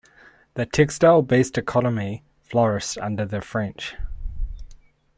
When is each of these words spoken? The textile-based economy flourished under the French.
The 0.55 0.65
textile-based 0.65 1.59
economy 1.59 2.23
flourished 2.41 2.97
under 2.97 3.23
the 3.23 3.39
French. 3.39 3.95